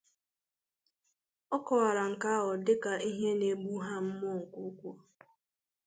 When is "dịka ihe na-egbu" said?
2.65-3.71